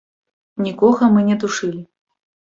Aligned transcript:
Нікога 0.67 1.09
мы 1.17 1.25
не 1.27 1.35
душылі. 1.43 1.81